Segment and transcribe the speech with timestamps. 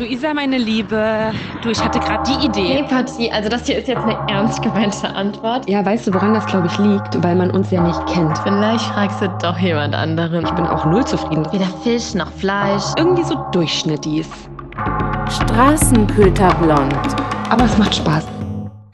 [0.00, 1.30] Luisa, meine Liebe,
[1.62, 2.76] du, ich hatte gerade die Idee.
[2.76, 5.68] Hey, Patti, also das hier ist jetzt eine ernst gemeinte Antwort.
[5.68, 7.22] Ja, weißt du, woran das, glaube ich, liegt?
[7.22, 8.38] Weil man uns ja nicht kennt.
[8.38, 10.46] Vielleicht fragst du doch jemand anderen.
[10.46, 11.46] Ich bin auch null zufrieden.
[11.52, 12.82] Weder Fisch noch Fleisch.
[12.96, 14.26] Irgendwie so durchschnittis.
[15.28, 16.94] Straßenköter blond.
[17.50, 18.26] Aber es macht Spaß.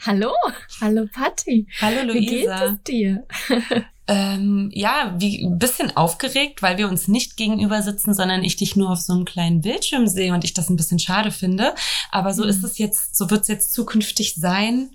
[0.04, 0.32] Hallo,
[0.80, 1.68] hallo Patti.
[1.80, 2.18] Hallo Luisa.
[2.18, 3.86] Wie geht es dir?
[4.08, 8.76] Ähm, ja, wie ein bisschen aufgeregt, weil wir uns nicht gegenüber sitzen, sondern ich dich
[8.76, 11.74] nur auf so einem kleinen Bildschirm sehe und ich das ein bisschen schade finde.
[12.12, 12.50] Aber so mhm.
[12.50, 14.90] ist es jetzt, so wird es jetzt zukünftig sein.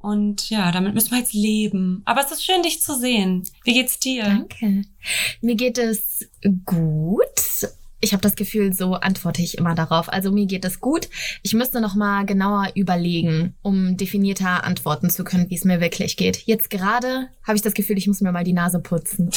[0.00, 2.02] Und ja, damit müssen wir jetzt leben.
[2.04, 3.44] Aber es ist schön, dich zu sehen.
[3.64, 4.24] Wie geht's dir?
[4.24, 4.84] Danke.
[5.40, 6.28] Mir geht es
[6.64, 7.26] gut
[8.00, 10.12] ich habe das Gefühl, so antworte ich immer darauf.
[10.12, 11.08] Also mir geht es gut.
[11.42, 16.16] Ich müsste noch mal genauer überlegen, um definierter antworten zu können, wie es mir wirklich
[16.16, 16.46] geht.
[16.46, 19.30] Jetzt gerade habe ich das Gefühl, ich muss mir mal die Nase putzen.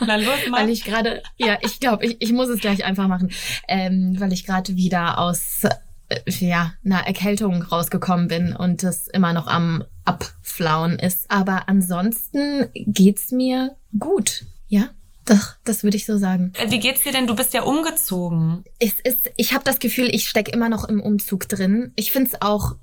[0.00, 0.60] Na los, mal.
[0.60, 3.30] weil ich gerade, ja, ich glaube, ich, ich muss es gleich einfach machen,
[3.68, 5.64] ähm, weil ich gerade wieder aus
[6.08, 11.30] äh, ja einer Erkältung rausgekommen bin und es immer noch am abflauen ist.
[11.30, 14.44] Aber ansonsten geht's mir gut.
[14.68, 14.90] Ja,
[15.26, 16.52] doch, das würde ich so sagen.
[16.58, 17.26] Äh, wie geht's dir denn?
[17.26, 18.64] Du bist ja umgezogen.
[18.78, 21.92] Es ist, ich habe das Gefühl, ich stecke immer noch im Umzug drin.
[21.96, 22.76] Ich finde es auch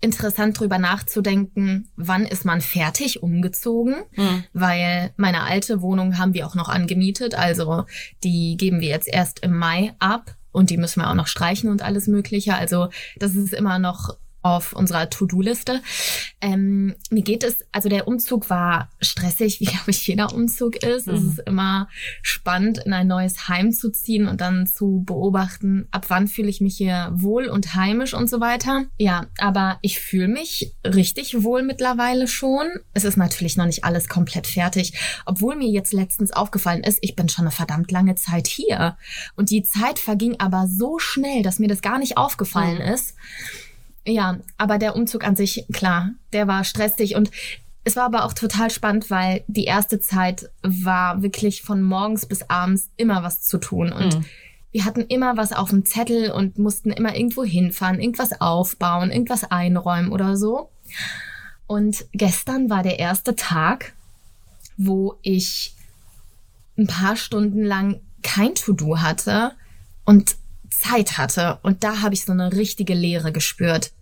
[0.00, 4.44] interessant, drüber nachzudenken, wann ist man fertig umgezogen, mhm.
[4.52, 7.84] weil meine alte Wohnung haben wir auch noch angemietet, also
[8.22, 11.68] die geben wir jetzt erst im Mai ab und die müssen wir auch noch streichen
[11.68, 12.54] und alles Mögliche.
[12.54, 15.82] Also das ist immer noch auf unserer To-Do-Liste.
[16.40, 21.06] Ähm, mir geht es, also der Umzug war stressig, wie glaube ich jeder Umzug ist.
[21.06, 21.14] Mhm.
[21.14, 21.88] Es ist immer
[22.22, 26.60] spannend, in ein neues Heim zu ziehen und dann zu beobachten, ab wann fühle ich
[26.60, 28.84] mich hier wohl und heimisch und so weiter.
[28.98, 32.68] Ja, aber ich fühle mich richtig wohl mittlerweile schon.
[32.94, 34.92] Es ist natürlich noch nicht alles komplett fertig,
[35.26, 38.96] obwohl mir jetzt letztens aufgefallen ist, ich bin schon eine verdammt lange Zeit hier.
[39.34, 42.94] Und die Zeit verging aber so schnell, dass mir das gar nicht aufgefallen mhm.
[42.94, 43.14] ist.
[44.08, 47.30] Ja, aber der Umzug an sich, klar, der war stressig und
[47.84, 52.48] es war aber auch total spannend, weil die erste Zeit war wirklich von morgens bis
[52.48, 54.24] abends immer was zu tun und mhm.
[54.72, 59.44] wir hatten immer was auf dem Zettel und mussten immer irgendwo hinfahren, irgendwas aufbauen, irgendwas
[59.44, 60.70] einräumen oder so.
[61.66, 63.92] Und gestern war der erste Tag,
[64.78, 65.74] wo ich
[66.78, 69.52] ein paar Stunden lang kein To-Do hatte
[70.06, 70.36] und
[70.70, 71.58] Zeit hatte.
[71.62, 73.92] Und da habe ich so eine richtige Leere gespürt.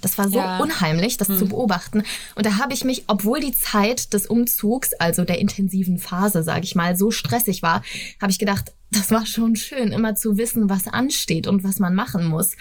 [0.00, 0.58] Das war so ja.
[0.58, 1.38] unheimlich, das hm.
[1.38, 2.02] zu beobachten.
[2.34, 6.64] Und da habe ich mich, obwohl die Zeit des Umzugs, also der intensiven Phase, sage
[6.64, 7.82] ich mal, so stressig war,
[8.20, 11.94] habe ich gedacht, das war schon schön, immer zu wissen, was ansteht und was man
[11.94, 12.52] machen muss.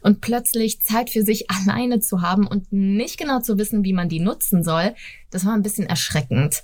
[0.00, 4.08] Und plötzlich Zeit für sich alleine zu haben und nicht genau zu wissen, wie man
[4.08, 4.94] die nutzen soll,
[5.30, 6.62] das war ein bisschen erschreckend.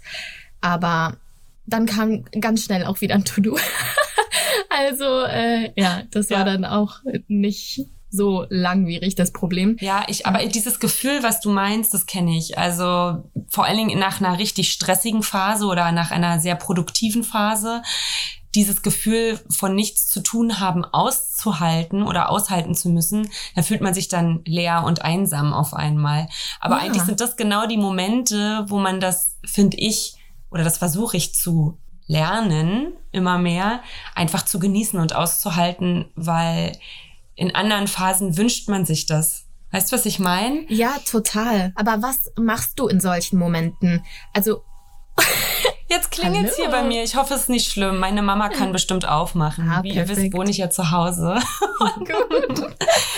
[0.60, 1.16] Aber
[1.66, 3.58] dann kam ganz schnell auch wieder ein To-Do.
[4.70, 6.44] also äh, ja, das war ja.
[6.44, 9.76] dann auch nicht so langwierig, das Problem.
[9.80, 12.58] Ja, ich, aber dieses Gefühl, was du meinst, das kenne ich.
[12.58, 17.82] Also vor allen Dingen nach einer richtig stressigen Phase oder nach einer sehr produktiven Phase,
[18.54, 23.94] dieses Gefühl von nichts zu tun haben auszuhalten oder aushalten zu müssen, da fühlt man
[23.94, 26.28] sich dann leer und einsam auf einmal.
[26.60, 26.82] Aber ja.
[26.82, 30.14] eigentlich sind das genau die Momente, wo man das, finde ich,
[30.50, 33.82] oder das versuche ich zu lernen, immer mehr,
[34.14, 36.72] einfach zu genießen und auszuhalten, weil
[37.38, 39.44] in anderen Phasen wünscht man sich das.
[39.70, 40.64] Weißt du, was ich meine?
[40.68, 41.72] Ja, total.
[41.76, 44.02] Aber was machst du in solchen Momenten?
[44.32, 44.64] Also
[45.88, 47.02] Jetzt klingelt's hier bei mir.
[47.02, 47.98] Ich hoffe, es ist nicht schlimm.
[47.98, 49.70] Meine Mama kann bestimmt aufmachen.
[49.70, 51.38] Ah, Wie ihr wisst, wohne ich ja zu Hause.
[51.98, 52.08] gut.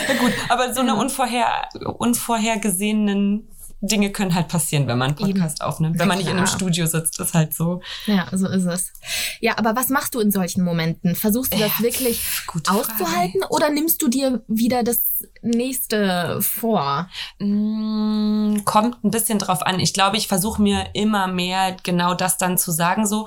[0.09, 3.49] ja, gut, aber so eine unvorher, unvorhergesehenen
[3.83, 5.69] Dinge können halt passieren, wenn man einen Podcast Eben.
[5.69, 5.99] aufnimmt.
[5.99, 7.81] Wenn man nicht in einem Studio sitzt, ist halt so.
[8.07, 8.93] Ja, so ist es.
[9.41, 11.15] Ja, aber was machst du in solchen Momenten?
[11.15, 12.23] Versuchst du das ja, wirklich
[12.69, 13.55] auszuhalten Frage.
[13.55, 15.01] oder nimmst du dir wieder das
[15.41, 17.09] nächste vor?
[17.39, 19.81] Mm, kommt ein bisschen drauf an.
[19.81, 23.27] Ich glaube, ich versuche mir immer mehr genau das dann zu sagen, so,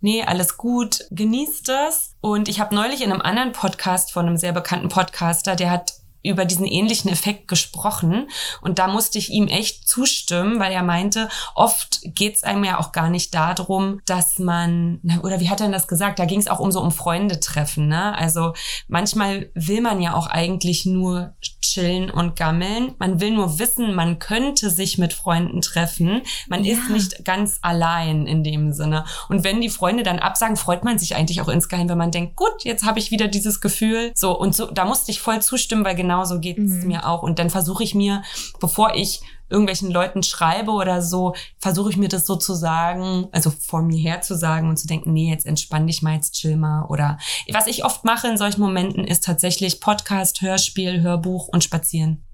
[0.00, 2.14] nee, alles gut, genießt das.
[2.20, 5.99] Und ich habe neulich in einem anderen Podcast von einem sehr bekannten Podcaster, der hat
[6.22, 8.28] über diesen ähnlichen Effekt gesprochen
[8.60, 12.78] und da musste ich ihm echt zustimmen, weil er meinte, oft geht es einem ja
[12.78, 16.40] auch gar nicht darum, dass man, oder wie hat er denn das gesagt, da ging
[16.40, 18.16] es auch um so um Freunde treffen, ne?
[18.16, 18.54] Also
[18.88, 22.94] manchmal will man ja auch eigentlich nur chillen und gammeln.
[22.98, 26.22] Man will nur wissen, man könnte sich mit Freunden treffen.
[26.48, 26.74] Man ja.
[26.74, 29.04] ist nicht ganz allein in dem Sinne.
[29.28, 32.36] Und wenn die Freunde dann absagen, freut man sich eigentlich auch insgeheim, wenn man denkt,
[32.36, 34.12] gut, jetzt habe ich wieder dieses Gefühl.
[34.14, 36.86] So, und so, da musste ich voll zustimmen, weil genau genauso geht's Mhm.
[36.88, 37.22] mir auch.
[37.22, 38.22] Und dann versuche ich mir,
[38.60, 43.50] bevor ich irgendwelchen Leuten schreibe oder so, versuche ich mir das so zu sagen, also
[43.50, 46.56] vor mir her zu sagen und zu denken, nee, jetzt entspann dich mal, jetzt chill
[46.56, 46.84] mal.
[46.86, 47.18] Oder
[47.52, 52.24] was ich oft mache in solchen Momenten, ist tatsächlich Podcast, Hörspiel, Hörbuch und spazieren.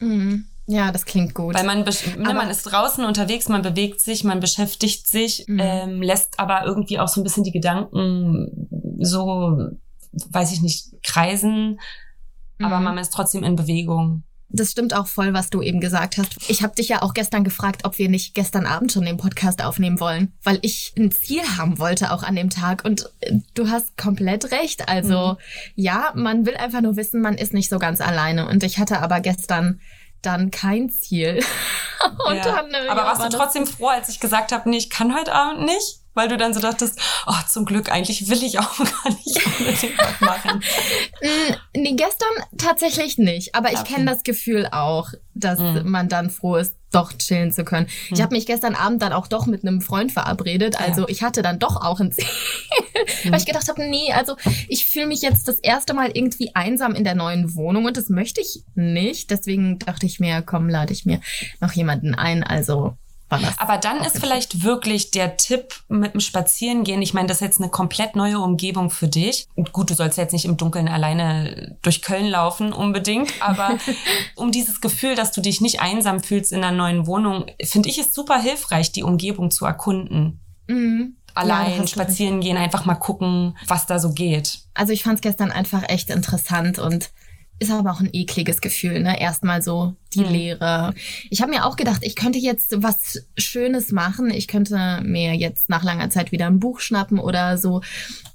[0.00, 0.46] Mhm.
[0.66, 1.54] Ja, das klingt gut.
[1.54, 5.58] Weil man, ne, man ist draußen unterwegs, man bewegt sich, man beschäftigt sich, Mhm.
[5.60, 8.68] ähm, lässt aber irgendwie auch so ein bisschen die Gedanken
[9.00, 9.58] so,
[10.30, 11.80] weiß ich nicht, kreisen,
[12.64, 12.84] aber Mhm.
[12.84, 14.22] man ist trotzdem in Bewegung.
[14.54, 16.36] Das stimmt auch voll, was du eben gesagt hast.
[16.50, 19.64] Ich habe dich ja auch gestern gefragt, ob wir nicht gestern Abend schon den Podcast
[19.64, 22.84] aufnehmen wollen, weil ich ein Ziel haben wollte auch an dem Tag.
[22.84, 24.90] Und äh, du hast komplett recht.
[24.90, 25.38] Also
[25.74, 28.46] ja, man will einfach nur wissen, man ist nicht so ganz alleine.
[28.46, 29.80] Und ich hatte aber gestern
[30.22, 31.44] dann kein Ziel.
[32.28, 32.44] Und Ja.
[32.44, 35.32] dann, aber warst war du trotzdem froh, als ich gesagt habe, nee, ich kann heute
[35.34, 35.98] Abend nicht?
[36.14, 39.98] Weil du dann so dachtest, oh, zum Glück, eigentlich will ich auch gar nicht unbedingt
[39.98, 40.62] was machen.
[41.22, 42.28] Mm, Nee, gestern
[42.58, 43.54] tatsächlich nicht.
[43.54, 43.94] Aber ich Okay.
[43.94, 45.82] kenne das Gefühl auch, dass Mhm.
[45.88, 47.86] man dann froh ist, doch chillen zu können.
[48.10, 48.22] Ich Mhm.
[48.22, 50.74] habe mich gestern Abend dann auch doch mit einem Freund verabredet.
[50.74, 50.80] Ja.
[50.86, 52.26] Also ich hatte dann doch auch ein Ziel.
[53.24, 54.36] Weil ich gedacht habe, nee, also
[54.68, 58.08] ich fühle mich jetzt das erste Mal irgendwie einsam in der neuen Wohnung und das
[58.08, 59.30] möchte ich nicht.
[59.30, 61.20] Deswegen dachte ich mir, komm, lade ich mir
[61.60, 62.44] noch jemanden ein.
[62.44, 62.96] Also
[63.38, 63.58] das.
[63.58, 67.02] Aber dann ist vielleicht wirklich der Tipp mit dem Spazierengehen.
[67.02, 69.46] Ich meine, das ist jetzt eine komplett neue Umgebung für dich.
[69.54, 73.78] Und Gut, du sollst jetzt nicht im Dunkeln alleine durch Köln laufen unbedingt, aber
[74.34, 77.98] um dieses Gefühl, dass du dich nicht einsam fühlst in einer neuen Wohnung, finde ich
[77.98, 80.40] es super hilfreich, die Umgebung zu erkunden.
[80.68, 81.16] Mhm.
[81.34, 84.60] Ja, Allein du spazieren gehen, einfach mal gucken, was da so geht.
[84.74, 87.10] Also ich fand es gestern einfach echt interessant und
[87.62, 89.20] ist aber auch ein ekliges Gefühl, ne?
[89.20, 90.30] Erstmal so die Mhm.
[90.30, 90.94] Leere.
[91.30, 94.30] Ich habe mir auch gedacht, ich könnte jetzt was Schönes machen.
[94.30, 97.80] Ich könnte mir jetzt nach langer Zeit wieder ein Buch schnappen oder so.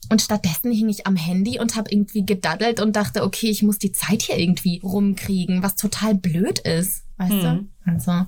[0.10, 3.78] Und stattdessen hing ich am Handy und habe irgendwie gedaddelt und dachte, okay, ich muss
[3.78, 7.04] die Zeit hier irgendwie rumkriegen, was total blöd ist.
[7.18, 7.70] Weißt Mhm.
[7.86, 7.92] du?
[7.92, 8.26] Also,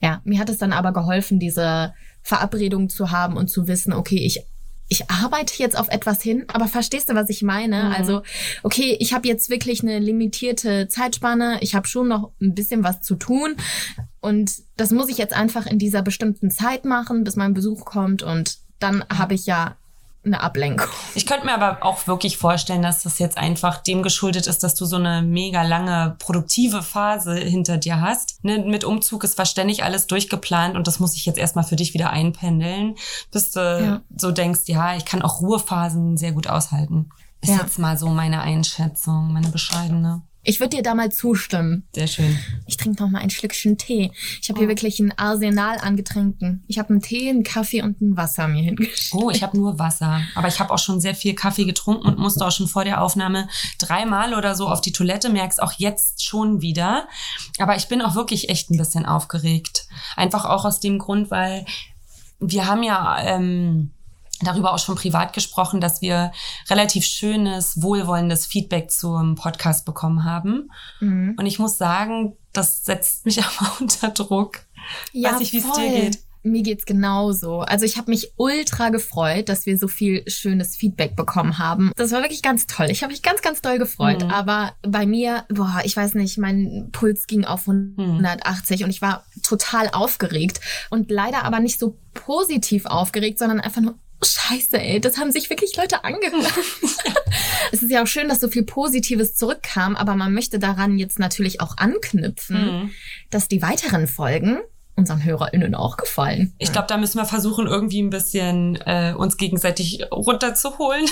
[0.00, 4.18] ja, mir hat es dann aber geholfen, diese Verabredung zu haben und zu wissen, okay,
[4.18, 4.40] ich
[4.88, 7.84] ich arbeite jetzt auf etwas hin, aber verstehst du, was ich meine?
[7.84, 7.92] Mhm.
[7.92, 8.22] Also,
[8.62, 13.02] okay, ich habe jetzt wirklich eine limitierte Zeitspanne, ich habe schon noch ein bisschen was
[13.02, 13.56] zu tun
[14.20, 18.22] und das muss ich jetzt einfach in dieser bestimmten Zeit machen, bis mein Besuch kommt
[18.22, 19.76] und dann habe ich ja
[20.26, 20.88] eine Ablenkung.
[21.14, 24.74] Ich könnte mir aber auch wirklich vorstellen, dass das jetzt einfach dem geschuldet ist, dass
[24.74, 28.42] du so eine mega lange produktive Phase hinter dir hast.
[28.44, 31.76] Ne, mit Umzug ist war ständig alles durchgeplant und das muss ich jetzt erstmal für
[31.76, 32.96] dich wieder einpendeln,
[33.30, 34.00] bis du Ja.
[34.16, 37.08] so denkst, ja, ich kann auch Ruhephasen sehr gut aushalten.
[37.40, 37.58] Ist Ja.
[37.62, 40.22] jetzt mal so meine Einschätzung, meine bescheidene.
[40.48, 41.88] Ich würde dir da mal zustimmen.
[41.92, 42.38] Sehr schön.
[42.66, 44.12] Ich trinke noch mal ein Schlückchen Tee.
[44.40, 44.60] Ich habe Oh.
[44.60, 46.62] hier wirklich ein Arsenal an Getränken.
[46.68, 49.10] Ich habe einen Tee, einen Kaffee und ein Wasser mir hingestellt.
[49.22, 50.20] Oh, ich habe nur Wasser.
[50.36, 53.02] Aber ich habe auch schon sehr viel Kaffee getrunken und musste auch schon vor der
[53.02, 53.48] Aufnahme
[53.78, 55.28] dreimal oder so auf die Toilette.
[55.30, 57.08] Merk's auch jetzt schon wieder.
[57.58, 59.88] Aber ich bin auch wirklich echt ein bisschen aufgeregt.
[60.14, 61.66] Einfach auch aus dem Grund, weil
[62.38, 63.90] wir haben ja ähm,
[64.42, 66.32] darüber auch schon privat gesprochen, dass wir
[66.68, 70.70] relativ schönes, wohlwollendes Feedback zum Podcast bekommen haben.
[71.00, 71.34] Mhm.
[71.38, 74.60] Und ich muss sagen, das setzt mich aber unter Druck.
[75.12, 76.18] Ja, Weiß nicht, wie es dir geht.
[76.42, 77.60] Mir geht's genauso.
[77.62, 81.90] Also ich habe mich ultra gefreut, dass wir so viel schönes Feedback bekommen haben.
[81.96, 82.86] Das war wirklich ganz toll.
[82.88, 84.22] Ich habe mich ganz, ganz doll gefreut.
[84.22, 84.30] Mhm.
[84.30, 89.24] Aber bei mir, boah, ich weiß nicht, mein Puls ging auf 180 und ich war
[89.42, 90.60] total aufgeregt.
[90.88, 95.50] Und leider aber nicht so positiv aufgeregt, sondern einfach nur, Scheiße, ey, das haben sich
[95.50, 96.52] wirklich Leute angehört.
[97.72, 101.18] es ist ja auch schön, dass so viel Positives zurückkam, aber man möchte daran jetzt
[101.18, 102.90] natürlich auch anknüpfen, Mhm.
[103.30, 104.58] dass die weiteren Folgen
[104.94, 106.54] unseren HörerInnen auch gefallen.
[106.58, 111.04] Ich glaube, da müssen wir versuchen, irgendwie ein bisschen äh, uns gegenseitig runterzuholen,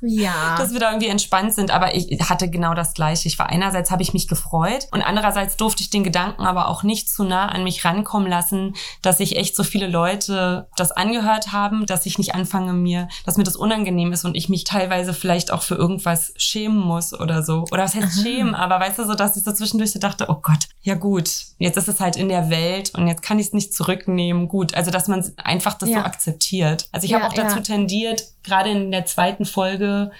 [0.00, 0.56] Ja.
[0.58, 1.70] dass wir da irgendwie entspannt sind.
[1.70, 3.28] Aber ich hatte genau das Gleiche.
[3.28, 6.82] Ich war einerseits habe ich mich gefreut und andererseits durfte ich den Gedanken aber auch
[6.82, 11.52] nicht zu nah an mich rankommen lassen, dass sich echt so viele Leute das angehört
[11.52, 15.12] haben, dass ich nicht anfange mir, dass mir das unangenehm ist und ich mich teilweise
[15.14, 17.64] vielleicht auch für irgendwas schämen muss oder so.
[17.72, 18.22] Oder was heißt Aha.
[18.22, 18.54] schämen?
[18.54, 21.76] Aber weißt du, so dass ich so zwischendurch so dachte, oh Gott, ja gut, jetzt
[21.76, 24.48] ist es halt in der Welt und jetzt kann ich es nicht zurücknehmen.
[24.48, 26.00] Gut, also dass man einfach das Ja.
[26.00, 26.88] so akzeptiert.
[26.92, 27.62] Also ich Ja, habe auch dazu ja.
[27.62, 30.10] tendiert, gerade in der zweiten Folge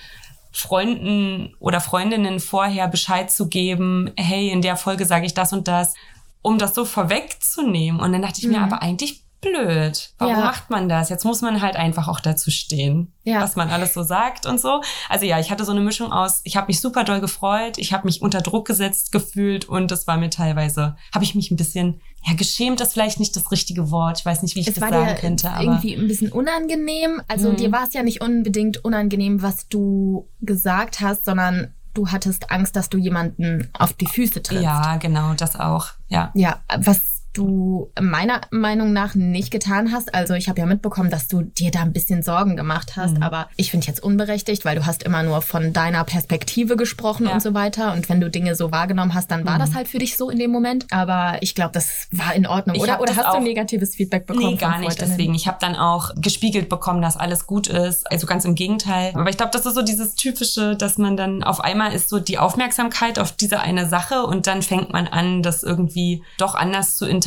[0.53, 5.69] Freunden oder Freundinnen vorher Bescheid zu geben, hey, in der Folge sage ich das und
[5.69, 5.95] das,
[6.43, 8.01] um das so vorwegzunehmen.
[8.01, 8.65] Und dann dachte ich mir, Mhm.
[8.65, 10.11] aber eigentlich blöd.
[10.19, 10.41] Warum Ja.
[10.41, 11.09] macht man das?
[11.09, 13.41] Jetzt muss man halt einfach auch dazu stehen, Ja.
[13.41, 14.81] was man alles so sagt und so.
[15.09, 17.93] Also ja, ich hatte so eine Mischung aus, ich habe mich super doll gefreut, ich
[17.93, 21.57] habe mich unter Druck gesetzt gefühlt und das war mir teilweise, habe ich mich ein
[21.57, 24.19] bisschen, ja, geschämt ist vielleicht nicht das richtige Wort.
[24.21, 26.33] Ich weiß nicht, wie ich es das war sagen dir könnte, aber irgendwie ein bisschen
[26.33, 27.21] unangenehm.
[27.29, 27.57] Also Mhm.
[27.57, 32.77] dir war es ja nicht unbedingt unangenehm, was du gesagt hast, sondern du hattest Angst,
[32.77, 34.63] dass du jemanden auf die Füße trittst.
[34.65, 35.87] Ja, genau, das auch.
[36.09, 36.31] Ja.
[36.35, 40.15] Ja, was du meiner Meinung nach nicht getan hast.
[40.15, 43.23] Also ich habe ja mitbekommen, dass du dir da ein bisschen Sorgen gemacht hast, Mhm.
[43.23, 47.35] aber ich finde jetzt unberechtigt, weil du hast immer nur von deiner Perspektive gesprochen Ja.
[47.35, 47.93] und so weiter.
[47.93, 49.61] Und wenn du Dinge so wahrgenommen hast, dann war Mhm.
[49.61, 50.87] das halt für dich so in dem Moment.
[50.91, 53.01] Aber ich glaube, das war in Ordnung, Ich oder?
[53.01, 54.47] Oder hast du negatives Feedback bekommen?
[54.53, 55.01] Nee, gar nicht.
[55.01, 58.11] Deswegen, ich habe dann auch gespiegelt bekommen, dass alles gut ist.
[58.11, 59.13] Also ganz im Gegenteil.
[59.15, 62.19] Aber ich glaube, das ist so dieses typische, dass man dann auf einmal ist so
[62.19, 66.97] die Aufmerksamkeit auf diese eine Sache und dann fängt man an, das irgendwie doch anders
[66.97, 67.26] zu interpretieren.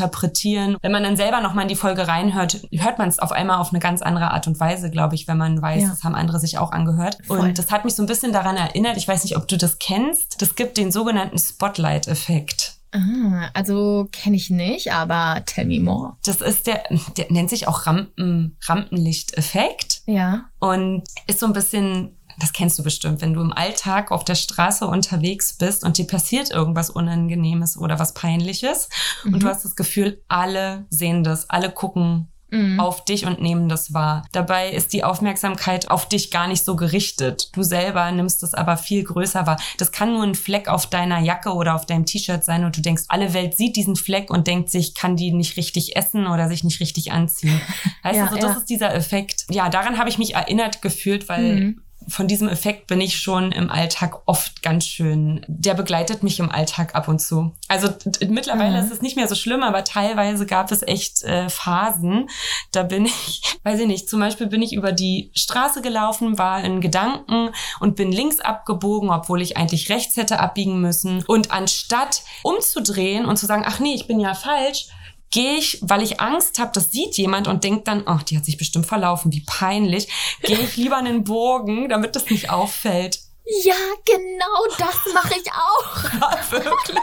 [0.82, 3.70] Wenn man dann selber nochmal in die Folge reinhört, hört man es auf einmal auf
[3.70, 5.89] eine ganz andere Art und Weise, glaube ich, wenn man weiß, Ja.
[5.89, 7.18] das haben andere sich auch angehört.
[7.27, 7.39] Voll.
[7.39, 9.79] Und das hat mich so ein bisschen daran erinnert, ich weiß nicht, ob du das
[9.79, 10.41] kennst.
[10.41, 12.75] Das gibt den sogenannten Spotlight-Effekt.
[12.91, 16.13] Ah, also kenne ich nicht, aber tell me more.
[16.25, 16.84] Das ist der,
[17.18, 20.46] der nennt sich auch Rampen, Rampenlichteffekt Ja.
[20.60, 24.36] und ist so ein bisschen, das kennst du bestimmt, wenn du im Alltag auf der
[24.36, 28.89] Straße unterwegs bist und dir passiert irgendwas Unangenehmes oder was Peinliches
[29.25, 32.79] und du hast das Gefühl, alle sehen das, alle gucken Mhm.
[32.79, 34.25] auf dich und nehmen das wahr.
[34.31, 37.50] Dabei ist die Aufmerksamkeit auf dich gar nicht so gerichtet.
[37.55, 39.58] Du selber nimmst es aber viel größer wahr.
[39.77, 42.81] Das kann nur ein Fleck auf deiner Jacke oder auf deinem T-Shirt sein und du
[42.81, 46.48] denkst, alle Welt sieht diesen Fleck und denkt sich, kann die nicht richtig essen oder
[46.48, 47.62] sich nicht richtig anziehen.
[48.03, 48.58] Heißt Ja, also, das ja.
[48.58, 49.46] ist dieser Effekt.
[49.51, 51.81] Ja, daran habe ich mich erinnert gefühlt, weil Mhm.
[52.09, 55.45] Von diesem Effekt bin ich schon im Alltag oft ganz schön.
[55.47, 57.55] Der begleitet mich im Alltag ab und zu.
[57.67, 57.89] Also
[58.27, 58.85] mittlerweile Mhm.
[58.85, 62.29] ist es nicht mehr so schlimm, aber teilweise gab es echt äh, Phasen.
[62.71, 66.63] Da bin ich, weiß ich nicht, zum Beispiel bin ich über die Straße gelaufen, war
[66.63, 71.23] in Gedanken und bin links abgebogen, obwohl ich eigentlich rechts hätte abbiegen müssen.
[71.27, 74.87] Und anstatt umzudrehen und zu sagen, ach nee, ich bin ja falsch,
[75.31, 78.45] gehe ich, weil ich Angst habe, das sieht jemand und denkt dann, ach, die hat
[78.45, 80.07] sich bestimmt verlaufen, wie peinlich,
[80.41, 83.19] gehe ich lieber in den Bogen, damit das nicht auffällt.
[83.63, 86.03] Ja, genau das mache ich auch.
[86.19, 86.98] Ja, wirklich.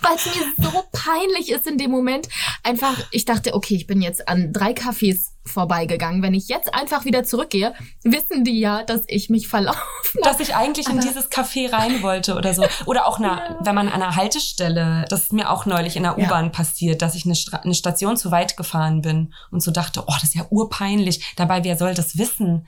[0.00, 2.28] weil es mir so peinlich ist in dem Moment.
[2.62, 6.22] Einfach, ich dachte, okay, ich bin jetzt an drei Cafés vorbeigegangen.
[6.22, 7.74] Wenn ich jetzt einfach wieder zurückgehe,
[8.04, 9.80] wissen die ja, dass ich mich verlaufen
[10.22, 10.22] habe.
[10.22, 12.64] Dass ich eigentlich in Aber- dieses Café rein wollte oder so.
[12.86, 16.16] Oder auch, na, wenn man an einer Haltestelle, das ist mir auch neulich in der
[16.18, 16.26] Ja.
[16.26, 20.02] U-Bahn passiert, dass ich eine, Stra eine Station zu weit gefahren bin und so dachte,
[20.06, 21.34] oh, das ist ja urpeinlich.
[21.36, 22.66] Dabei, wer soll das wissen?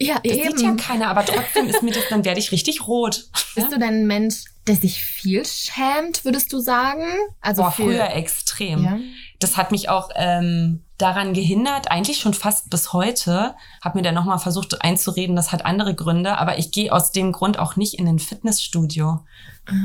[0.00, 0.58] Ja, Das eben.
[0.58, 3.26] sieht ja keiner, aber trotzdem ist mir das, dann werde ich richtig rot.
[3.54, 7.04] Bist du denn ein Mensch, der sich viel schämt, würdest du sagen?
[7.40, 8.84] Also Boah, früher extrem.
[8.84, 8.98] Ja.
[9.44, 13.54] Das hat mich auch ähm, daran gehindert, eigentlich schon fast bis heute.
[13.82, 17.30] Hab mir dann nochmal versucht einzureden, das hat andere Gründe, aber ich gehe aus dem
[17.30, 19.20] Grund auch nicht in ein Fitnessstudio.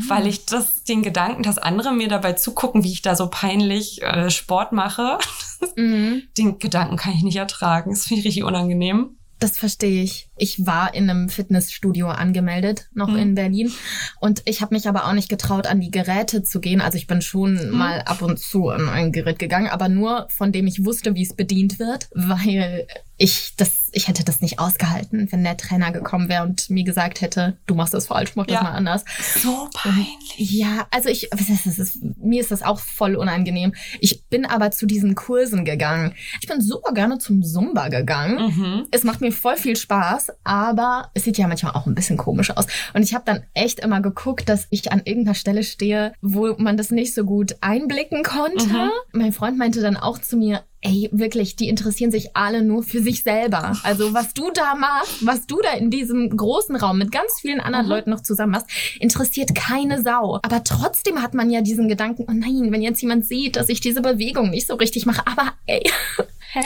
[0.08, 4.02] Weil ich das, den Gedanken, dass andere mir dabei zugucken, wie ich da so peinlich
[4.02, 5.18] äh, Sport mache,
[5.76, 6.24] Mhm.
[6.38, 7.92] den Gedanken kann ich nicht ertragen.
[7.92, 9.18] Das finde ich richtig unangenehm.
[9.40, 10.30] Das verstehe ich.
[10.38, 13.18] Ich war in einem Fitnessstudio angemeldet, noch Mhm.
[13.18, 13.72] in Berlin.
[14.20, 16.82] Und ich habe mich aber auch nicht getraut, an die Geräte zu gehen.
[16.82, 17.78] Also ich bin schon Mhm.
[17.78, 21.24] mal ab und zu an ein Gerät gegangen, aber nur von dem ich wusste, wie
[21.24, 22.86] es bedient wird, weil
[23.18, 27.22] ich das, ich hätte das nicht ausgehalten, wenn der Trainer gekommen wäre und mir gesagt
[27.22, 28.64] hätte, du machst das falsch, mach das Ja.
[28.64, 29.04] mal anders.
[29.42, 30.08] So peinlich.
[30.38, 31.80] Ja, also ich, ist?
[31.80, 33.74] Ist, mir ist das auch voll unangenehm.
[34.00, 36.14] Ich bin aber zu diesen Kursen gegangen.
[36.42, 38.54] Ich bin super gerne zum Zumba gegangen.
[38.56, 38.88] Mhm.
[38.92, 42.52] Es macht mir voll viel Spaß, aber es sieht ja manchmal auch ein bisschen komisch
[42.52, 42.66] aus.
[42.94, 46.78] Und ich habe dann echt immer geguckt, dass ich an irgendeiner Stelle stehe, wo man
[46.78, 48.68] das nicht so gut einblicken konnte.
[48.68, 48.90] Mhm.
[49.14, 53.02] Mein Freund meinte dann auch zu mir, ey, wirklich, die interessieren sich alle nur für
[53.02, 53.76] sich selber.
[53.84, 57.60] Also was du da machst, was du da in diesem großen Raum mit ganz vielen
[57.60, 57.92] anderen Mhm.
[57.92, 58.68] Leuten noch zusammen machst,
[59.00, 60.40] interessiert keine Sau.
[60.44, 63.80] Aber trotzdem hat man ja diesen Gedanken, oh nein, wenn jetzt jemand sieht, dass ich
[63.82, 65.26] diese Bewegung nicht so richtig mache.
[65.26, 65.84] Aber ey,
[66.54, 66.62] hä?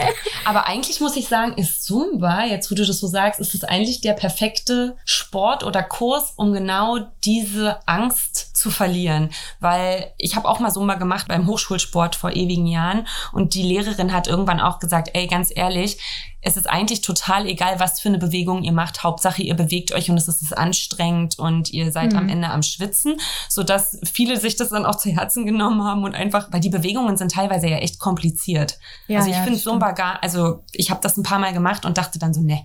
[0.46, 3.64] Aber eigentlich muss ich sagen, ist Zumba, jetzt wo du das so sagst, ist es
[3.64, 9.30] eigentlich der perfekte Sport oder Kurs, um genau diese Angst zu verlieren.
[9.60, 14.14] Weil ich habe auch mal Zumba gemacht beim Hochschulsport vor ewigen Jahren und die Lehrerin
[14.14, 15.98] hat irgendwann auch gesagt, ey, ganz ehrlich,
[16.44, 19.04] es ist eigentlich total egal, was für eine Bewegung ihr macht.
[19.04, 22.18] Hauptsache, ihr bewegt euch und es ist anstrengend und ihr seid Mhm.
[22.18, 23.20] am Ende am Schwitzen,
[23.50, 27.16] sodass viele sich das dann auch zu Herzen genommen haben und einfach, weil die Bewegungen
[27.18, 28.78] sind teilweise ja echt kompliziert.
[29.08, 29.60] Ja, also ich ja, finde.
[29.60, 32.64] Zumba gar, also ich habe das ein paar Mal gemacht und dachte dann so, ne,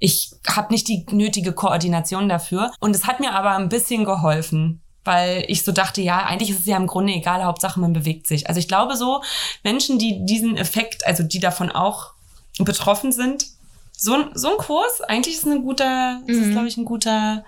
[0.00, 2.72] ich habe nicht die nötige Koordination dafür.
[2.80, 4.82] Und es hat mir aber ein bisschen geholfen.
[5.02, 8.26] Weil ich so dachte, ja, eigentlich ist es ja im Grunde egal, Hauptsache man bewegt
[8.26, 8.48] sich.
[8.48, 9.22] Also ich glaube so,
[9.64, 12.12] Menschen, die diesen Effekt, also die davon auch
[12.64, 13.46] betroffen sind,
[13.96, 16.44] so, ein- so ein Kurs, eigentlich ist ein guter, ist Mhm.
[16.44, 17.44] es, glaube ich, ein guter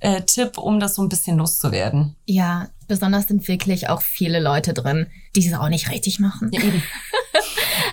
[0.00, 2.16] äh, Tipp, um das so ein bisschen loszuwerden.
[2.26, 6.50] Ja, besonders sind wirklich auch viele Leute drin, die es auch nicht richtig machen.
[6.52, 6.82] Ja, eben.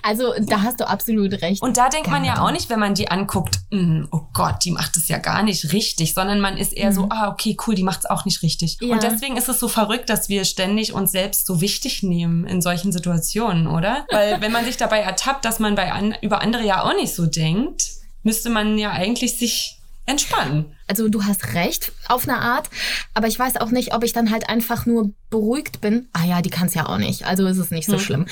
[0.03, 1.62] Also da hast du absolut recht.
[1.62, 4.72] Und da denkt man ja auch nicht, wenn man die anguckt, "Mm, oh Gott, die
[4.72, 7.83] macht es ja gar nicht richtig, sondern man ist eher so, ah, okay, cool, die
[7.83, 8.77] macht es auch nicht richtig.
[8.81, 8.88] Mhm.
[8.88, 8.93] Ja.
[8.93, 12.62] Und deswegen ist es so verrückt, dass wir ständig uns selbst so wichtig nehmen in
[12.62, 14.05] solchen Situationen, oder?
[14.12, 17.15] Weil wenn man sich dabei ertappt, dass man bei an, über andere ja auch nicht
[17.15, 17.91] so denkt,
[18.24, 20.75] müsste man ja eigentlich sich entspannen.
[20.88, 22.69] Also du hast recht auf eine Art,
[23.13, 26.07] aber ich weiß auch nicht, ob ich dann halt einfach nur beruhigt bin.
[26.13, 28.00] Ah ja, die kann es ja auch nicht, also ist es nicht so Hm.
[28.00, 28.25] schlimm.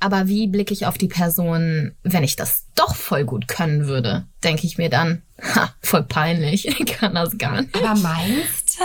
[0.00, 4.26] Aber wie blicke ich auf die Person, wenn ich das doch voll gut können würde,
[4.42, 5.22] denke ich mir dann,
[5.54, 7.74] ha, voll peinlich, ich kann das gar nicht.
[7.76, 8.84] Aber meinst du?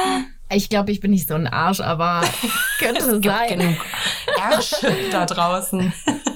[0.56, 2.22] Ich glaube, ich bin nicht so ein Arsch, aber
[2.80, 3.58] könnte sein.
[3.58, 3.78] Genug
[4.38, 5.92] Ärsche da draußen.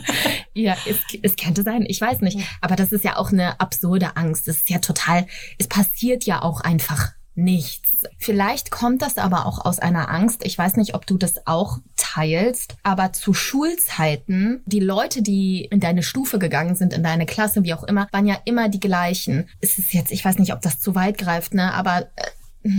[0.57, 2.39] Ja, es, es könnte sein, ich weiß nicht.
[2.61, 4.47] Aber das ist ja auch eine absurde Angst.
[4.47, 8.05] Das ist ja total, es passiert ja auch einfach nichts.
[8.17, 10.43] Vielleicht kommt das aber auch aus einer Angst.
[10.43, 15.79] Ich weiß nicht, ob du das auch teilst, aber zu Schulzeiten, die Leute, die in
[15.79, 19.47] deine Stufe gegangen sind, in deine Klasse, wie auch immer, waren ja immer die gleichen.
[19.61, 22.69] Es ist jetzt, ich weiß nicht, ob das zu weit greift, ne, aber äh,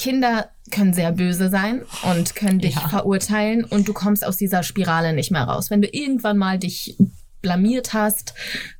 [0.00, 2.88] Kinder können sehr böse sein und können dich Ja.
[2.88, 5.68] verurteilen und du kommst aus dieser Spirale nicht mehr raus.
[5.68, 6.96] Wenn du irgendwann mal dich
[7.42, 8.32] blamiert hast,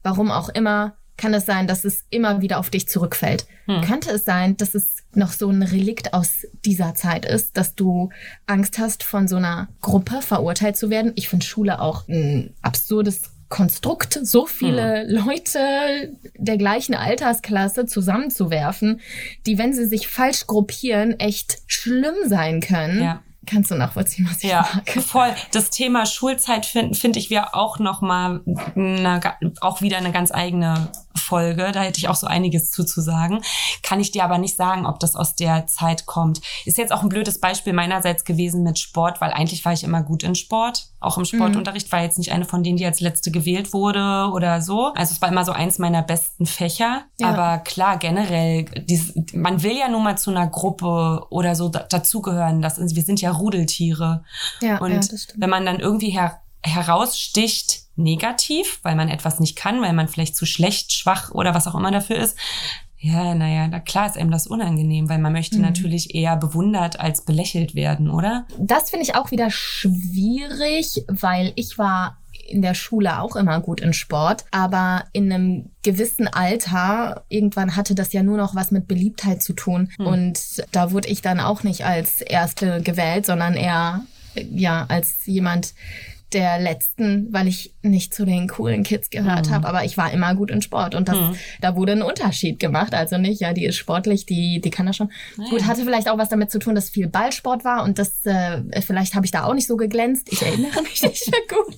[0.02, 3.44] warum auch immer, kann es sein, dass es immer wieder auf dich zurückfällt.
[3.66, 3.82] Hm.
[3.82, 8.08] Könnte es sein, dass es noch so ein Relikt aus dieser Zeit ist, dass du
[8.46, 11.12] Angst hast, von so einer Gruppe verurteilt zu werden?
[11.16, 19.00] Ich finde Schule auch ein absurdes Konstrukt, so viele Leute der gleichen Altersklasse zusammenzuwerfen,
[19.44, 23.02] die, wenn sie sich falsch gruppieren, echt schlimm sein können.
[23.02, 23.22] Ja.
[23.46, 25.02] Kannst du nachvollziehen, was ich Ja, mag?
[25.02, 25.34] voll.
[25.52, 28.42] Das Thema Schulzeit finde find ich wir auch noch mal
[28.76, 29.20] eine,
[29.60, 30.88] auch wieder eine ganz eigene
[31.30, 31.70] Folge.
[31.72, 33.40] Da hätte ich auch so einiges zuzusagen.
[33.84, 36.40] Kann ich dir aber nicht sagen, ob das aus der Zeit kommt.
[36.64, 40.02] Ist jetzt auch ein blödes Beispiel meinerseits gewesen mit Sport, weil eigentlich war ich immer
[40.02, 40.88] gut in Sport.
[40.98, 44.60] Auch im Sportunterricht war jetzt nicht eine von denen, die als letzte gewählt wurde oder
[44.60, 44.92] so.
[44.94, 47.02] Also es war immer so eins meiner besten Fächer.
[47.20, 47.28] Ja.
[47.28, 51.84] Aber klar, generell, dieses, man will ja nun mal zu einer Gruppe oder so da,
[51.84, 52.60] dazugehören.
[52.60, 54.24] Das wir sind ja Rudeltiere.
[54.60, 59.80] Ja, Und ja, wenn man dann irgendwie her heraussticht negativ, weil man etwas nicht kann,
[59.82, 62.36] weil man vielleicht zu schlecht, schwach oder was auch immer dafür ist,
[63.02, 65.62] ja, naja, na klar ist einem das unangenehm, weil man möchte Mhm.
[65.62, 68.44] natürlich eher bewundert als belächelt werden, oder?
[68.58, 73.80] Das finde ich auch wieder schwierig, weil ich war in der Schule auch immer gut
[73.80, 78.88] in Sport, aber in einem gewissen Alter, irgendwann hatte das ja nur noch was mit
[78.88, 79.88] Beliebtheit zu tun.
[79.96, 80.06] Hm.
[80.06, 80.40] Und
[80.72, 84.00] da wurde ich dann auch nicht als Erste gewählt, sondern eher,
[84.34, 85.74] ja, als jemand
[86.32, 89.54] der letzten, weil ich nicht zu den coolen Kids gehört Mhm.
[89.54, 91.34] habe, aber ich war immer gut in Sport und das, Mhm.
[91.60, 92.94] da wurde ein Unterschied gemacht.
[92.94, 95.10] Also nicht, ja, die ist sportlich, die, die kann das schon.
[95.36, 95.50] Naja.
[95.50, 98.62] Gut, hatte vielleicht auch was damit zu tun, dass viel Ballsport war und das, äh,
[98.82, 100.28] vielleicht habe ich da auch nicht so geglänzt.
[100.32, 101.76] Ich erinnere mich nicht mehr gut.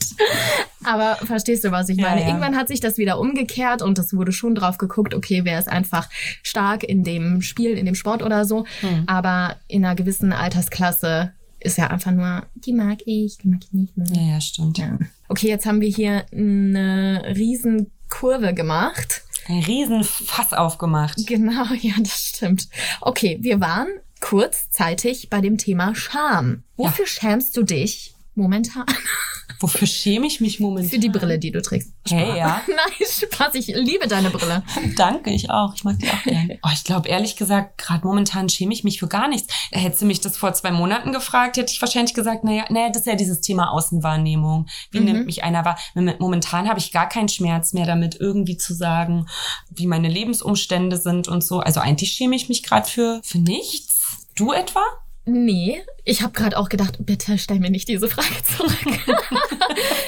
[0.84, 2.22] Aber verstehst du, was ich Ja, meine?
[2.22, 2.26] ja.
[2.28, 5.68] Irgendwann hat sich das wieder umgekehrt und es wurde schon drauf geguckt, okay, wer ist
[5.68, 6.08] einfach
[6.42, 8.66] stark in dem Spiel, in dem Sport oder so.
[8.80, 9.04] Hm.
[9.06, 11.32] Aber in einer gewissen Altersklasse
[11.64, 14.06] ist ja einfach nur, die mag ich, die mag ich nicht mehr.
[14.12, 14.78] Ja, ja, stimmt.
[14.78, 14.98] Ja.
[15.28, 19.22] Okay, jetzt haben wir hier eine riesen Kurve gemacht.
[19.48, 21.26] Ein Riesenfass aufgemacht.
[21.26, 22.68] Genau, ja, das stimmt.
[23.00, 23.88] Okay, wir waren
[24.20, 26.62] kurzzeitig bei dem Thema Scham.
[26.76, 28.86] Wofür schämst du dich momentan?
[29.60, 30.90] Wofür schäme ich mich momentan?
[30.90, 31.92] Für die Brille, die du trägst.
[32.08, 32.60] Hey, ja.
[32.68, 34.62] Nein, Spaß, ich liebe deine Brille.
[34.96, 35.74] Danke, ich auch.
[35.74, 36.58] Ich mag die auch gerne.
[36.64, 39.52] Oh, ich glaube, ehrlich gesagt, gerade momentan schäme ich mich für gar nichts.
[39.70, 43.02] Hättest du mich das vor zwei Monaten gefragt, hätte ich wahrscheinlich gesagt, naja, naja, das
[43.02, 44.66] ist ja dieses Thema Außenwahrnehmung.
[44.90, 45.04] Wie Mhm.
[45.06, 45.78] nimmt mich einer wahr?
[45.94, 49.26] Mom- Momentan habe ich gar keinen Schmerz mehr damit, irgendwie zu sagen,
[49.70, 51.60] wie meine Lebensumstände sind und so.
[51.60, 54.26] Also eigentlich schäme ich mich gerade für, für nichts.
[54.34, 54.80] Du etwa?
[55.24, 58.72] Nee, ich habe gerade auch gedacht, bitte stell mir nicht diese Frage zurück.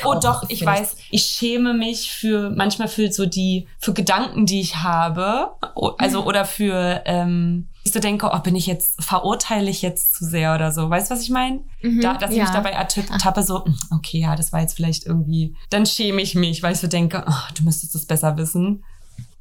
[0.07, 4.45] Oh, doch, ich ich- weiß, ich schäme mich für manchmal für so die für Gedanken,
[4.45, 5.53] die ich habe,
[5.97, 10.27] also oder für ähm, ich so denke, oh, bin ich jetzt verurteile ich jetzt zu
[10.27, 11.61] sehr oder so, weißt du, was ich meine?
[11.81, 12.43] Mhm, Da, dass ich ja.
[12.45, 16.21] mich dabei ertappe, tappe, so, hm, okay, ja, das war jetzt vielleicht irgendwie, dann schäme
[16.21, 18.85] ich mich, weil ich so denke, oh, du müsstest es besser wissen.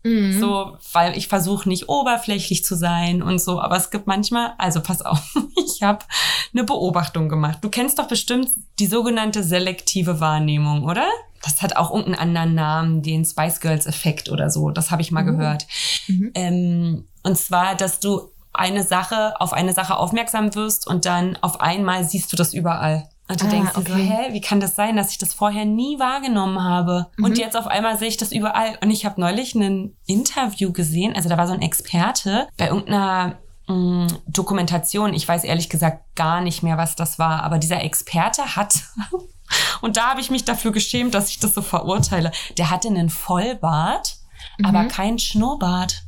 [0.03, 0.39] Mhm.
[0.39, 4.81] So, weil ich versuche nicht oberflächlich zu sein und so, aber es gibt manchmal, also
[4.81, 5.21] pass auf,
[5.65, 5.99] ich habe
[6.53, 7.59] eine Beobachtung gemacht.
[7.61, 11.07] Du kennst doch bestimmt die sogenannte selektive Wahrnehmung, oder?
[11.41, 14.71] Das hat auch irgendeinen anderen Namen, den Spice Girls Effekt oder so.
[14.71, 15.31] Das habe ich mal Oh.
[15.31, 15.65] gehört.
[16.07, 16.31] Mhm.
[16.35, 21.59] Ähm, und zwar, dass du eine Sache, auf eine Sache aufmerksam wirst und dann auf
[21.61, 23.09] einmal siehst du das überall.
[23.33, 24.03] Und du Ah, denkst dir so, okay.
[24.03, 27.07] hä, wie kann das sein, dass ich das vorher nie wahrgenommen habe?
[27.17, 27.25] Mhm.
[27.25, 28.77] Und jetzt auf einmal sehe ich das überall.
[28.81, 33.37] Und ich habe neulich ein Interview gesehen, also da war so ein Experte bei irgendeiner
[33.67, 35.13] mh, Dokumentation.
[35.13, 38.83] Ich weiß ehrlich gesagt gar nicht mehr, was das war, aber dieser Experte hat
[39.81, 42.31] Und da habe ich mich dafür geschämt, dass ich das so verurteile.
[42.57, 44.17] Der hatte einen Vollbart,
[44.63, 46.03] aber kein Schnurrbart.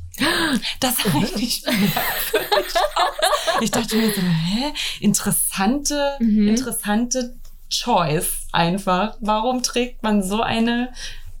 [0.80, 3.60] Das sah richtig merkwürdig aus.
[3.60, 4.72] Ich dachte mir so, hä?
[5.00, 7.36] Interessante, interessante
[7.70, 9.16] Choice einfach.
[9.20, 10.92] Warum trägt man so eine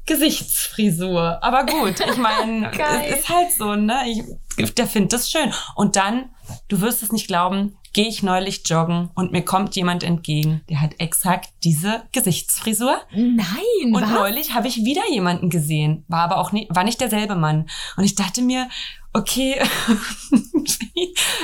[0.06, 1.42] Gesichtsfrisur?
[1.42, 2.70] Aber gut, ich meine,
[3.06, 4.02] es ist halt so, ne?
[4.58, 5.52] Ich, der findet das schön.
[5.74, 6.30] Und dann,
[6.68, 10.82] du wirst es nicht glauben, gehe ich neulich joggen und mir kommt jemand entgegen, der
[10.82, 13.00] hat exakt diese Gesichtsfrisur.
[13.10, 14.10] Nein, Und was?
[14.10, 17.70] neulich habe ich wieder jemanden gesehen, war aber auch nie, war nicht derselbe Mann.
[17.96, 18.68] Und ich dachte mir,
[19.14, 19.58] okay,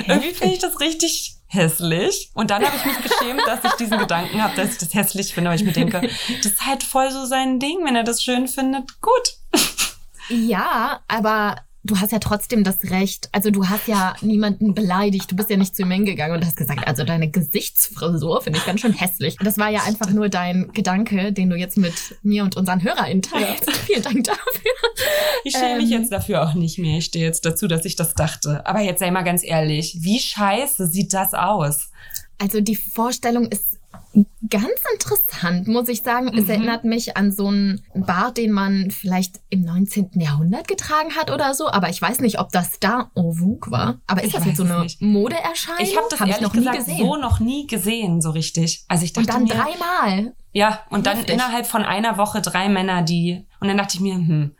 [0.07, 2.31] irgendwie finde ich das richtig hässlich.
[2.35, 5.33] Und dann habe ich mich geschämt, dass ich diesen Gedanken habe, dass ich das hässlich
[5.33, 6.03] finde, weil ich mir denke,
[6.43, 9.01] das ist halt voll so sein Ding, wenn er das schön findet.
[9.01, 9.38] Gut.
[10.29, 13.29] Ja, aber du hast ja trotzdem das Recht.
[13.33, 15.31] Also du hast ja niemanden beleidigt.
[15.31, 18.66] Du bist ja nicht zu ihm hingegangen und hast gesagt, also deine Gesichtsfrisur finde ich
[18.66, 19.37] ganz schön hässlich.
[19.42, 23.23] Das war ja einfach nur dein Gedanke, den du jetzt mit mir und unseren HörerInnen
[23.23, 23.71] teilst.
[23.87, 24.73] Vielen Dank dafür.
[25.45, 26.01] Ich schäme mich Ähm.
[26.03, 26.99] jetzt dafür auch nicht mehr.
[26.99, 28.64] Ich stehe jetzt dazu, dass ich das dachte.
[28.66, 31.90] Aber jetzt sei mal ganz ehrlich, wie scheiße sieht das aus?
[32.38, 33.72] Also die Vorstellung ist
[34.51, 36.29] ganz interessant, muss ich sagen.
[36.37, 36.51] Es Mhm.
[36.51, 40.20] erinnert mich an so einen Bart, den man vielleicht im 19.
[40.20, 41.68] Jahrhundert getragen hat oder so.
[41.70, 44.01] Aber ich weiß nicht, ob das da en vogue war.
[44.07, 45.01] Aber ist Ich das jetzt so es eine nicht.
[45.01, 45.81] Modeerscheinung?
[45.81, 46.98] Ich habe das Hab ehrlich noch nie gesagt gesehen.
[46.98, 48.85] so noch nie gesehen, so richtig.
[48.88, 50.35] Also ich dachte und dann mir, dreimal.
[50.53, 51.35] Ja, und dann Heftig.
[51.35, 53.46] innerhalb von einer Woche drei Männer, die.
[53.61, 54.51] Und dann dachte ich mir, hm,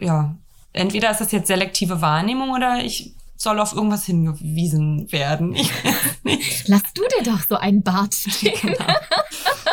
[0.00, 0.34] ja,
[0.72, 5.54] entweder ist das jetzt selektive Wahrnehmung oder ich soll auf irgendwas hingewiesen werden.
[5.54, 6.68] Ich weiß nicht.
[6.68, 8.74] Lass du dir doch so einen Bart stecken.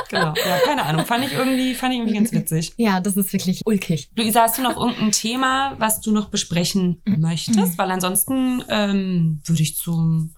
[0.10, 0.34] Genau.
[0.36, 1.05] Ja, keine Ahnung.
[1.05, 2.73] Fand ich irgendwie, fand ich irgendwie ganz witzig.
[2.77, 4.10] ja, das ist wirklich ulkig.
[4.15, 7.77] Luisa, hast du noch irgendein Thema, was du noch besprechen möchtest?
[7.77, 10.29] Weil ansonsten ähm, würde ich zu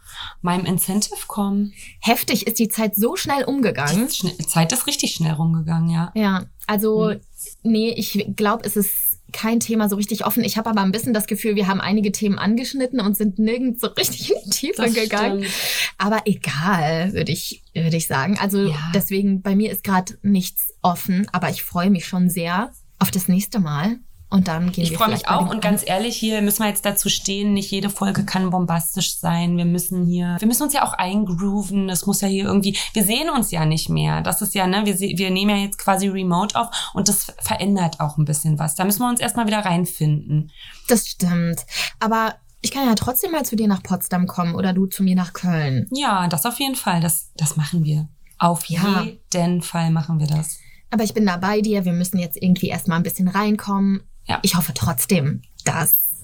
[0.44, 1.74] meinem Incentive kommen.
[2.00, 4.08] Heftig ist die Zeit so schnell Die umgegangen.
[4.10, 6.12] Schne- Zeit ist richtig schnell rumgegangen, ja.
[6.14, 7.20] Ja, also Hm.
[7.64, 10.44] nee, ich glaube, es ist kein Thema so richtig offen.
[10.44, 13.82] Ich habe aber ein bisschen das Gefühl, wir haben einige Themen angeschnitten und sind nirgends
[13.82, 15.44] so richtig in die Tiefe Das gegangen.
[15.44, 15.54] stimmt.
[15.98, 18.38] Aber egal, würde ich, würde ich sagen.
[18.40, 18.92] Also Ja.
[18.94, 23.28] deswegen, bei mir ist gerade nichts offen, aber ich freue mich schon sehr auf das
[23.28, 23.98] nächste Mal.
[24.34, 26.68] Und dann gehen Ich wir freue vielleicht mich auch und ganz ehrlich, hier müssen wir
[26.68, 29.58] jetzt dazu stehen, nicht jede Folge kann bombastisch sein.
[29.58, 31.88] Wir müssen hier, wir müssen uns ja auch eingrooven.
[31.88, 34.22] Das muss ja hier irgendwie, wir sehen uns ja nicht mehr.
[34.22, 38.00] Das ist ja, ne, wir, wir nehmen ja jetzt quasi remote auf und das verändert
[38.00, 38.74] auch ein bisschen was.
[38.74, 40.52] Da müssen wir uns erstmal wieder reinfinden.
[40.88, 41.64] Das stimmt.
[42.00, 45.16] Aber ich kann ja trotzdem mal zu dir nach Potsdam kommen oder du zu mir
[45.16, 45.88] nach Köln.
[45.92, 47.02] Ja, das auf jeden Fall.
[47.02, 48.08] Das, das machen wir.
[48.40, 49.06] Auf Ja.
[49.32, 50.58] jeden Fall machen wir das.
[50.94, 51.86] Aber ich bin da bei dir.
[51.86, 54.04] Wir müssen jetzt irgendwie erstmal ein bisschen reinkommen.
[54.28, 54.38] Ja.
[54.44, 56.22] Ich hoffe trotzdem, dass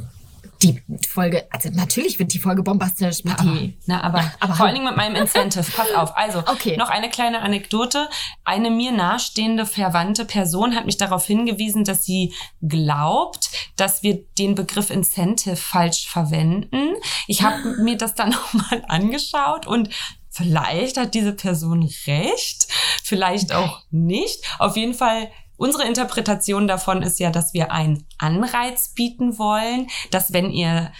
[0.61, 3.77] die Folge, also natürlich wird die Folge bombastisch mit Aber, die.
[3.87, 5.63] na, aber, aber vor allen Dingen mit meinem Incentive.
[5.71, 6.15] Pass auf.
[6.15, 6.77] Also, Okay.
[6.77, 8.07] noch eine kleine Anekdote.
[8.43, 14.53] Eine mir nahestehende, verwandte Person hat mich darauf hingewiesen, dass sie glaubt, dass wir den
[14.53, 16.93] Begriff Incentive falsch verwenden.
[17.25, 19.89] Ich habe mir das dann nochmal angeschaut und
[20.31, 22.67] vielleicht hat diese Person recht,
[23.09, 24.45] vielleicht auch nicht.
[24.59, 30.31] Auf jeden Fall Unsere Interpretation davon ist ja, dass wir einen Anreiz bieten wollen, dass
[30.31, 30.93] wenn ihr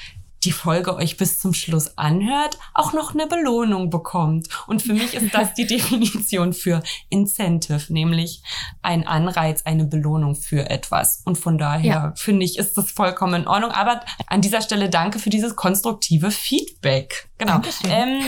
[0.43, 4.47] die Folge euch bis zum Schluss anhört, auch noch eine Belohnung bekommt.
[4.67, 8.41] Und für mich ist das die Definition für Incentive, nämlich
[8.82, 11.21] ein Anreiz, eine Belohnung für etwas.
[11.25, 12.13] Und von daher Ja.
[12.15, 13.71] finde ich, ist das vollkommen in Ordnung.
[13.71, 17.30] Aber an dieser Stelle danke für dieses konstruktive Feedback.
[17.38, 17.62] Genau.
[17.86, 18.19] Ähm,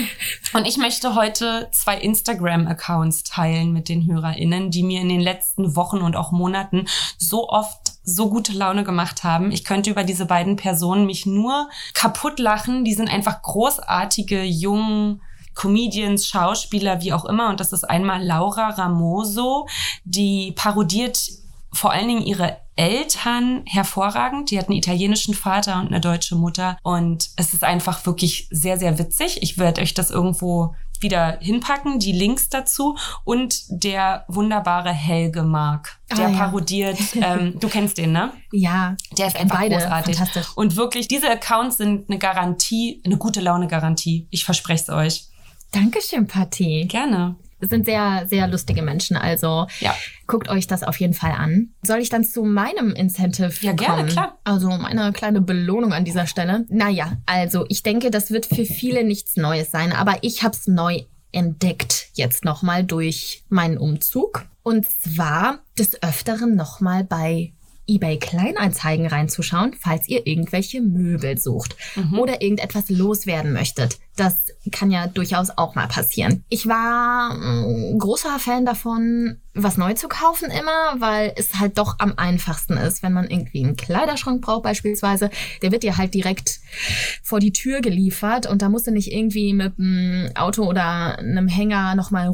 [0.53, 5.75] und ich möchte heute zwei Instagram-Accounts teilen mit den HörerInnen, die mir in den letzten
[5.75, 9.51] Wochen und auch Monaten so oft so gute Laune gemacht haben.
[9.51, 12.83] Ich könnte über diese beiden Personen mich nur kaputt lachen.
[12.83, 15.21] Die sind einfach großartige, jungen
[15.53, 17.49] Comedians, Schauspieler, wie auch immer.
[17.49, 19.67] Und das ist einmal Laura Ramoso,
[20.03, 21.29] die parodiert
[21.73, 24.51] vor allen Dingen ihre Eltern hervorragend.
[24.51, 26.77] Die hat einen italienischen Vater und eine deutsche Mutter.
[26.83, 29.41] Und es ist einfach wirklich sehr, sehr witzig.
[29.41, 32.97] Ich werde euch das irgendwo wieder hinpacken, die Links dazu.
[33.23, 36.37] Und der wunderbare Helge Mark, der Ah, ja.
[36.37, 38.31] parodiert, ähm, du kennst den, ne?
[38.51, 40.17] Ja, Der ist einfach beide großartig.
[40.17, 40.47] fantastisch.
[40.55, 44.27] Und wirklich, diese Accounts sind eine Garantie, eine gute Laune-Garantie.
[44.29, 45.25] Ich verspreche es euch.
[45.71, 46.85] Dankeschön, Patti.
[46.89, 47.35] Gerne.
[47.61, 49.95] Sind sehr, sehr lustige Menschen, also Ja.
[50.27, 51.69] guckt euch das auf jeden Fall an.
[51.83, 54.09] Soll ich dann zu meinem Incentive Ja, gerne, kommen?
[54.09, 54.37] klar.
[54.43, 56.65] Also meine kleine Belohnung an dieser Stelle.
[56.69, 60.67] Naja, also ich denke, das wird für viele nichts Neues sein, aber ich habe es
[60.67, 64.45] neu entdeckt jetzt nochmal durch meinen Umzug.
[64.63, 67.53] Und zwar des Öfteren nochmal bei
[67.91, 72.19] eBay Kleinanzeigen reinzuschauen, falls ihr irgendwelche Möbel sucht Mhm.
[72.19, 73.97] oder irgendetwas loswerden möchtet.
[74.15, 76.43] Das kann ja durchaus auch mal passieren.
[76.49, 81.95] Ich war mm, großer Fan davon, was neu zu kaufen immer, weil es halt doch
[81.99, 85.29] am einfachsten ist, wenn man irgendwie einen Kleiderschrank braucht beispielsweise.
[85.61, 86.59] Der wird dir halt direkt
[87.23, 91.47] vor die Tür geliefert und da musst du nicht irgendwie mit einem Auto oder einem
[91.47, 92.27] Hänger nochmal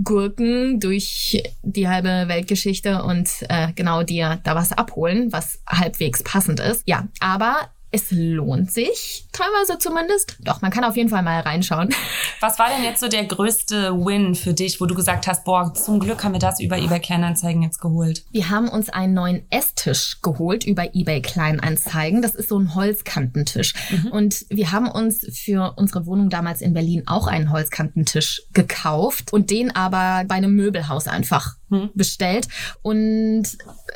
[0.00, 6.60] rumgurken durch die halbe Weltgeschichte und äh, genau dir da was abholen, was halbwegs passend
[6.60, 6.82] ist.
[6.86, 10.36] Ja, aber es lohnt sich, teilweise zumindest.
[10.40, 11.88] Doch, man kann auf jeden Fall mal reinschauen.
[12.40, 15.74] Was war denn jetzt so der größte Win für dich, wo du gesagt hast, boah,
[15.74, 18.24] zum Glück haben wir das über eBay Kleinanzeigen jetzt geholt?
[18.30, 22.22] Wir haben uns einen neuen Esstisch geholt über eBay Kleinanzeigen.
[22.22, 23.74] Das ist so ein Holzkantentisch.
[24.10, 29.50] Und wir haben uns für unsere Wohnung damals in Berlin auch einen Holzkantentisch gekauft und
[29.50, 31.90] den aber bei einem Möbelhaus einfach Hm.
[31.94, 32.48] bestellt.
[32.82, 33.44] Und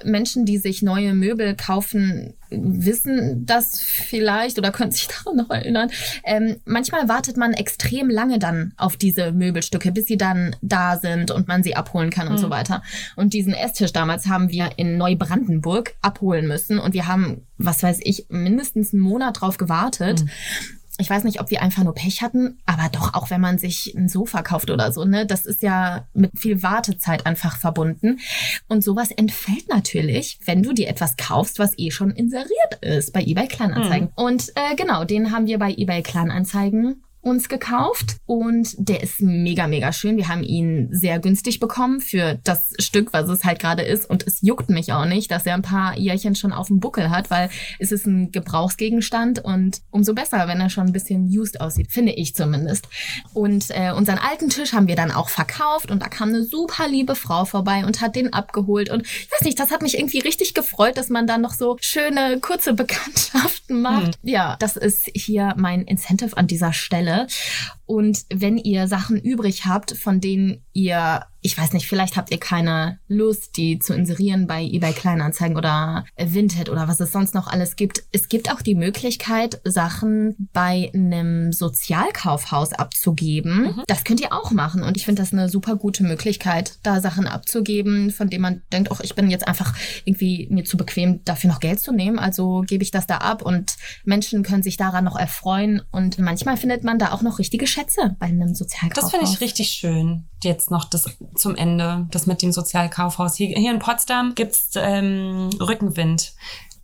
[0.04, 5.90] Menschen, die sich neue Möbel kaufen, wissen das vielleicht oder können sich daran noch erinnern.
[6.25, 11.31] Ähm, manchmal wartet man extrem lange dann auf diese Möbelstücke, bis sie dann da sind
[11.31, 12.40] und man sie abholen kann und Hm.
[12.40, 12.83] so weiter.
[13.17, 18.01] Und diesen Esstisch damals haben wir in Neubrandenburg abholen müssen und wir haben, was weiß
[18.03, 20.21] ich, mindestens einen Monat drauf gewartet.
[20.21, 20.29] Hm.
[20.98, 23.94] Ich weiß nicht, ob wir einfach nur Pech hatten, aber doch auch wenn man sich
[23.96, 28.20] ein Sofa kauft oder so, ne, das ist ja mit viel Wartezeit einfach verbunden.
[28.68, 33.22] Und sowas entfällt natürlich, wenn du dir etwas kaufst, was eh schon inseriert ist bei
[33.24, 34.11] eBay Kleinanzeigen.
[34.14, 39.67] Und äh, genau, den haben wir bei eBay Kleinanzeigen uns gekauft und der ist mega,
[39.67, 40.17] mega schön.
[40.17, 44.27] Wir haben ihn sehr günstig bekommen für das Stück, was es halt gerade ist und
[44.27, 47.31] es juckt mich auch nicht, dass er ein paar Jährchen schon auf dem Buckel hat,
[47.31, 51.91] weil es ist ein Gebrauchsgegenstand und umso besser, wenn er schon ein bisschen used aussieht,
[51.91, 52.89] finde ich zumindest.
[53.33, 56.89] Und äh, unseren alten Tisch haben wir dann auch verkauft und da kam eine super
[56.89, 60.21] liebe Frau vorbei und hat den abgeholt und ich weiß nicht, das hat mich irgendwie
[60.21, 64.19] richtig gefreut, dass man dann noch so schöne kurze Bekanntschaften macht.
[64.23, 67.13] Ja, das ist hier mein Incentive an dieser Stelle.
[67.16, 67.27] 呢，
[67.87, 72.99] Und wenn ihr Sachen übrig habt, von denen ihr, ich weiß nicht, vielleicht habt ihr keine
[73.07, 77.77] Lust, die zu inserieren bei eBay Kleinanzeigen oder Vinted oder was es sonst noch alles
[77.77, 78.03] gibt.
[78.12, 83.83] Es gibt auch die Möglichkeit, Sachen bei einem Sozialkaufhaus abzugeben.
[83.87, 84.83] Das könnt ihr auch machen.
[84.83, 88.90] Und ich finde das eine super gute Möglichkeit, da Sachen abzugeben, von denen man denkt,
[88.90, 92.18] ach, ich bin jetzt einfach irgendwie mir zu bequem, dafür noch Geld zu nehmen.
[92.18, 95.83] Also gebe ich das da ab und Menschen können sich daran noch erfreuen.
[95.92, 99.11] Und manchmal findet man da auch noch richtige Schätze bei einem Sozialkaufhaus.
[99.11, 100.29] Das finde ich richtig schön.
[100.43, 103.37] Jetzt noch das zum Ende, das mit dem Sozialkaufhaus.
[103.37, 106.35] Hier, hier in Potsdam gibt's ähm, Rückenwind.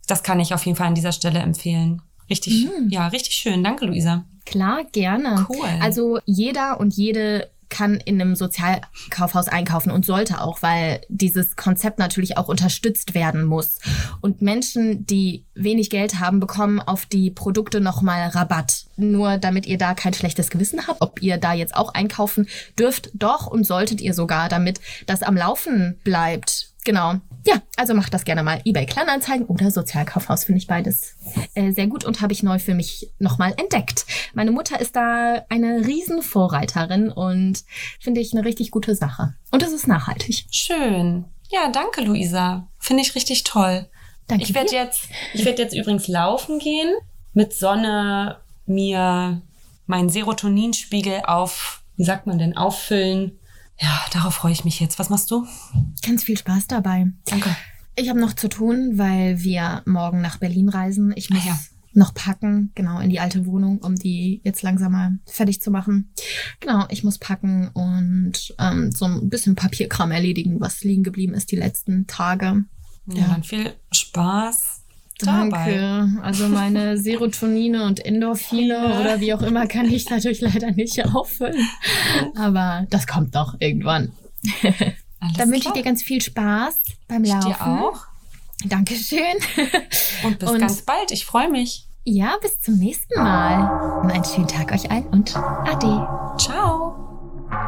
[0.07, 2.01] Das kann ich auf jeden Fall an dieser Stelle empfehlen.
[2.29, 3.63] Richtig, ja, richtig schön.
[3.63, 4.25] Danke, Luisa.
[4.45, 5.45] Klar, gerne.
[5.49, 5.67] Cool.
[5.81, 11.97] Also jeder und jede kann in einem Sozialkaufhaus einkaufen und sollte auch, weil dieses Konzept
[11.97, 13.79] natürlich auch unterstützt werden muss.
[14.19, 18.85] Und Menschen, die wenig Geld haben, bekommen auf die Produkte nochmal Rabatt.
[18.97, 23.09] Nur damit ihr da kein schlechtes Gewissen habt, ob ihr da jetzt auch einkaufen dürft,
[23.15, 26.67] doch und solltet ihr sogar, damit das am Laufen bleibt.
[26.83, 27.15] Genau.
[27.45, 28.61] Ja, also macht das gerne mal.
[28.65, 31.15] eBay Kleinanzeigen oder Sozialkaufhaus finde ich beides
[31.55, 34.05] äh, sehr gut und habe ich neu für mich nochmal entdeckt.
[34.33, 37.63] Meine Mutter ist da eine Riesenvorreiterin und
[37.99, 39.35] finde ich eine richtig gute Sache.
[39.51, 40.45] Und es ist nachhaltig.
[40.51, 41.25] Schön.
[41.49, 42.67] Ja, danke, Luisa.
[42.77, 43.87] Finde ich richtig toll.
[44.27, 46.93] Danke Ich werde jetzt, ich werde jetzt übrigens laufen gehen,
[47.33, 49.41] mit Sonne mir
[49.87, 53.39] meinen Serotoninspiegel auf, wie sagt man denn, auffüllen.
[53.79, 54.99] Ja, darauf freue ich mich jetzt.
[54.99, 55.45] Was machst du?
[56.05, 57.11] Ganz viel Spaß dabei.
[57.25, 57.55] Danke.
[57.95, 61.11] Ich habe noch zu tun, weil wir morgen nach Berlin reisen.
[61.15, 61.59] Ich muss Ah ja.
[61.93, 66.13] noch packen, genau, in die alte Wohnung, um die jetzt langsam mal fertig zu machen.
[66.59, 71.51] Genau, ich muss packen und ähm, so ein bisschen Papierkram erledigen, was liegen geblieben ist
[71.51, 72.63] die letzten Tage.
[73.07, 73.27] Ja, Ja.
[73.29, 74.70] dann viel Spaß
[75.25, 75.75] dabei.
[75.77, 76.21] Danke.
[76.23, 81.67] Also meine Serotonine und Endorphine oder wie auch immer kann ich dadurch leider nicht auffüllen.
[82.37, 84.11] Aber das kommt doch irgendwann.
[84.63, 87.47] Alles Dann wünsche ich dir ganz viel Spaß beim Ich Laufen.
[87.47, 87.99] dir auch.
[88.65, 89.19] Dankeschön.
[90.23, 91.11] Und bis Und- ganz bald.
[91.11, 91.85] Ich freue mich.
[92.03, 94.01] Ja, bis zum nächsten Mal.
[94.11, 96.07] Einen schönen Tag euch allen und Ade.
[96.39, 96.95] Ciao.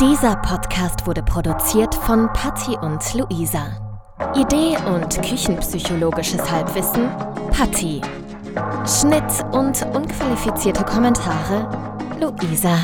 [0.02, 3.93] Dieser Podcast wurde produziert von Patti und Luisa.
[4.36, 7.10] Idee und küchenpsychologisches Halbwissen
[7.52, 8.00] Patti.
[8.86, 11.68] Schnitt und unqualifizierte Kommentare
[12.20, 12.78] Luisa.